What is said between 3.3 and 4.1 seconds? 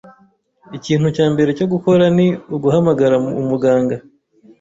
umuganga.